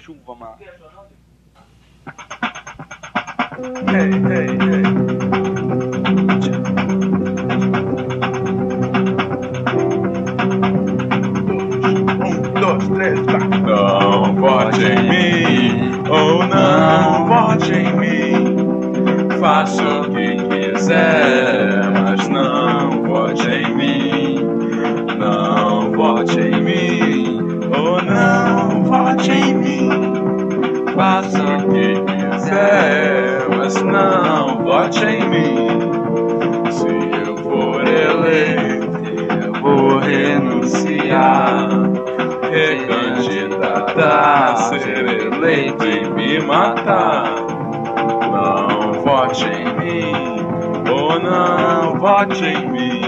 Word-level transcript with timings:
chuva, 0.00 0.34
mano. 0.34 0.58
Hey, 3.58 4.10
hey, 4.22 4.56
hey. 4.58 4.91
Faça 30.94 31.42
o 31.42 31.68
que 31.72 31.94
quiser, 32.02 33.48
mas 33.56 33.80
não 33.82 34.62
vote 34.62 35.02
em 35.04 35.26
mim. 35.26 35.68
Se 36.70 36.86
eu 37.26 37.34
for 37.38 37.82
eleito, 37.86 38.98
eu 39.42 39.52
vou 39.62 39.98
renunciar. 39.98 41.68
Recandidatar, 42.50 44.56
ser 44.68 45.32
eleito 45.32 45.86
e 45.86 46.04
me 46.10 46.38
matar. 46.40 47.24
Não 48.30 48.92
vote 49.02 49.46
em 49.46 49.64
mim, 49.80 50.12
ou 50.90 51.18
não 51.18 51.94
vote 51.98 52.44
em 52.44 52.68
mim. 52.70 53.00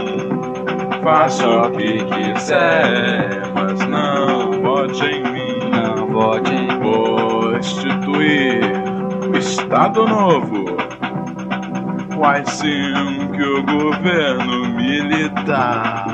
Faça 1.03 1.47
o 1.47 1.71
que 1.73 2.03
quiser, 2.05 3.43
mas 3.55 3.79
não 3.87 4.53
vote 4.63 5.05
em 5.05 5.23
mim. 5.23 5.34
Vou 7.65 7.71
instituir 7.73 8.61
o 9.33 9.37
Estado 9.39 10.07
Novo. 10.07 10.67
Quase 12.15 12.51
sim 12.57 13.29
que 13.35 13.43
o 13.43 13.63
governo 13.63 14.69
militar. 14.69 16.05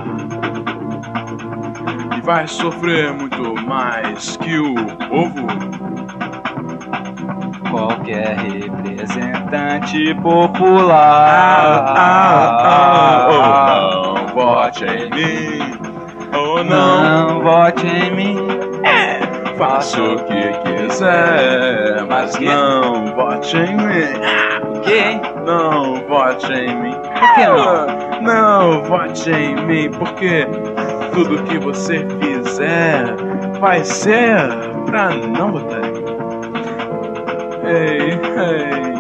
E 2.17 2.21
vai 2.21 2.47
sofrer 2.47 3.13
muito 3.15 3.55
mais 3.67 4.37
que 4.37 4.59
o 4.61 4.75
povo. 5.09 5.47
Qualquer 7.69 8.37
representante 8.39 10.13
Ah, 10.17 10.23
popular. 10.23 11.85
ah, 11.97 12.57
ah, 12.63 13.27
ou 14.07 14.15
não 14.15 14.27
vote 14.29 14.85
em 14.85 15.11
mim, 15.11 15.79
ou 16.33 16.63
não 16.65 17.29
Não 17.29 17.43
vote 17.43 17.87
em 17.87 18.15
mim. 18.15 18.37
Faça 19.59 20.03
o 20.03 20.17
que 20.25 20.53
quiser, 20.65 20.70
mas 22.09 22.39
não 22.41 23.15
vote 23.15 23.57
em 23.57 23.77
mim. 23.77 24.77
O 24.77 24.81
quê? 24.81 25.21
Não 25.47 25.95
vote 26.09 26.53
em 26.53 26.75
mim. 26.83 26.95
Por 26.95 27.35
que 27.35 27.47
não? 27.47 28.23
Não 28.23 28.83
vote 28.85 29.31
em 29.31 29.55
mim, 29.65 29.91
porque 29.91 30.47
tudo 31.13 31.43
que 31.45 31.59
você 31.59 32.07
fizer 32.21 33.15
vai 33.61 33.85
ser 33.85 34.37
pra 34.87 35.11
não 35.11 35.53
votar 35.53 35.85
em 35.85 35.93
mim. 35.93 36.01
Ei, 37.67 38.19
ei, 38.41 38.91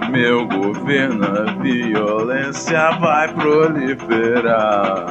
no 0.00 0.10
meu 0.10 0.46
governo 0.46 1.24
a 1.24 1.44
violência 1.62 2.90
vai 3.00 3.28
proliferar. 3.28 5.06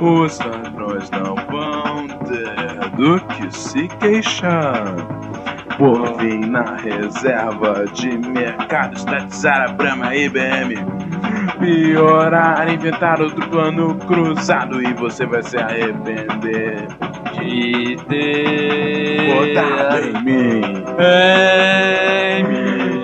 Os 0.00 0.38
ladrões 0.40 1.10
não 1.10 1.34
vão 1.50 1.85
do 2.96 3.20
que 3.20 3.54
se 3.54 3.88
queixar. 4.00 4.84
Por 5.78 6.16
vir 6.16 6.46
na 6.46 6.76
reserva 6.76 7.84
de 7.92 8.16
mercado, 8.16 8.96
estatizar 8.96 9.68
a 9.68 9.72
Brahma 9.72 10.14
IBM. 10.16 10.74
Piorar, 11.58 12.72
inventar 12.72 13.20
outro 13.20 13.46
plano 13.48 13.94
cruzado 14.06 14.82
e 14.82 14.92
você 14.94 15.26
vai 15.26 15.42
se 15.42 15.58
arrepender. 15.58 16.86
De 17.34 17.96
ter 18.08 19.34
Votado 19.34 19.98
em 20.08 20.24
mim. 20.24 20.62
em 20.98 22.44
mim. 22.44 23.00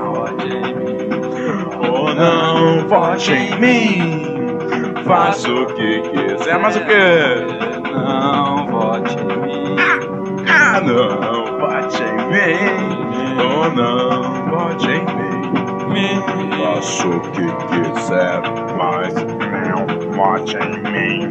Vote 0.00 0.46
em 0.46 0.74
mim. 0.76 1.88
Ou 1.88 2.14
não 2.14 2.86
vote 2.88 3.32
em 3.32 3.58
mim. 3.58 4.31
Faça 5.04 5.50
o 5.50 5.66
que 5.66 6.00
quiser, 6.00 6.58
mas 6.58 6.76
o 6.76 6.80
que? 6.80 7.90
Não 7.92 8.66
vote 8.66 9.16
em 9.16 9.24
mim. 9.40 9.76
Ah, 10.48 10.80
não 10.80 11.58
vote 11.58 12.02
em 12.02 12.16
mim. 12.30 13.42
Ou 13.42 13.70
não 13.72 14.22
vote 14.50 14.88
em 14.90 15.04
mim. 15.92 16.22
Faça 16.62 17.08
o 17.08 17.20
que 17.20 17.46
quiser, 17.68 18.40
mas 18.76 19.14
não 19.14 19.86
vote 20.12 20.56
em 20.56 20.82
mim. 20.90 21.30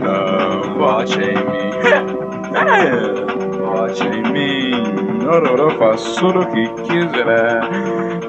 Não 0.00 0.78
vote 0.78 1.18
em 1.20 1.34
mim. 1.34 2.24
É, 2.54 2.86
vote 3.58 4.04
em 4.06 4.22
mim. 4.30 5.26
Ororo, 5.26 5.70
faço 5.76 6.28
o 6.28 6.46
que 6.46 6.68
quiser. 6.84 7.60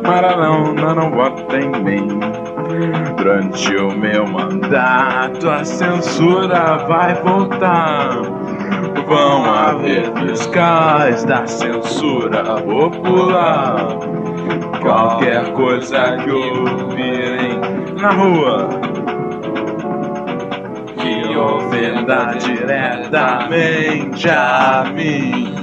Mas 0.02 0.38
não, 0.38 0.74
não, 0.74 0.96
não 0.96 1.12
vote 1.12 1.56
em 1.56 1.70
mim. 1.84 2.20
Durante 3.26 3.76
o 3.76 3.92
meu 3.92 4.28
mandato, 4.28 5.50
a 5.50 5.66
censura 5.66 6.78
vai 6.88 7.16
voltar. 7.16 8.22
Vão 9.08 9.52
haver 9.52 10.14
fiscais 10.14 11.24
da 11.24 11.48
censura 11.48 12.44
popular. 12.62 13.98
Qualquer 14.80 15.52
coisa 15.54 16.18
que 16.18 16.30
ouvirem 16.30 17.60
na 18.00 18.12
rua 18.12 18.70
que 21.00 21.36
ofenda 21.36 22.26
diretamente 22.38 24.30
a 24.30 24.86
mim. 24.94 25.56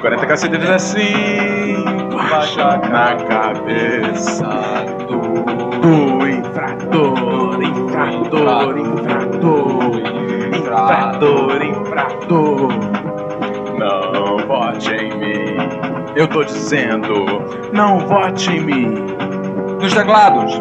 40 0.00 0.26
cacetetas 0.26 0.70
assim, 0.70 1.84
baixa 2.28 2.78
na 2.88 3.14
cabeça 3.14 4.48
do, 5.06 6.19
infrator, 8.30 8.78
infrator, 8.78 10.02
infrator, 10.54 11.62
infrator. 11.62 12.68
Não 13.78 14.38
vote 14.46 14.90
em 14.92 15.16
mim, 15.18 15.56
eu 16.14 16.28
tô 16.28 16.44
dizendo, 16.44 17.24
não 17.72 17.98
vote 18.00 18.50
em 18.50 18.60
mim. 18.60 19.06
Nos 19.80 19.92
teclados. 19.94 20.60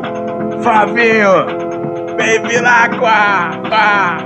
Fabinho, 0.63 1.46
baby 2.18 2.59
quá. 3.00 4.18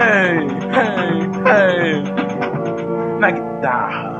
Hey, 0.00 0.48
hey, 0.72 1.20
hey. 1.46 2.02
Na 3.20 3.30
guitarra. 3.30 4.11